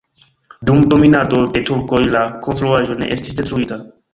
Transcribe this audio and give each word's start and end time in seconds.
Dum 0.69 0.79
dominado 0.93 1.43
de 1.57 1.63
turkoj 1.69 2.01
la 2.17 2.25
konstruaĵo 2.47 2.99
ne 3.05 3.15
estis 3.19 3.39
detruita. 3.43 3.83